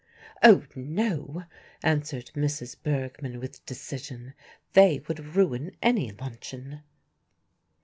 "Oh! 0.41 0.65
no," 0.75 1.43
answered 1.83 2.31
Mrs. 2.33 2.75
Bergmann 2.81 3.39
with 3.39 3.63
decision, 3.67 4.33
"they 4.73 5.03
would 5.07 5.35
ruin 5.35 5.77
any 5.79 6.09
luncheon." 6.11 6.81